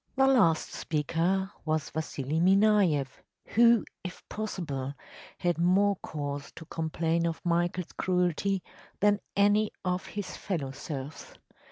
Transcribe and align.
‚ÄĚ 0.01 0.15
The 0.15 0.25
last 0.33 0.73
speaker 0.73 1.51
was 1.63 1.91
Vasili 1.91 2.39
Minayeff, 2.39 3.21
who, 3.49 3.85
if 4.03 4.27
possible, 4.29 4.95
had 5.37 5.59
more 5.59 5.95
cause 5.97 6.51
to 6.53 6.65
complain 6.65 7.27
of 7.27 7.39
Michael’s 7.45 7.91
cruelty 7.91 8.63
than 8.99 9.19
any 9.37 9.69
of 9.85 10.07
his 10.07 10.35
fellow 10.35 10.71
serfs. 10.71 11.35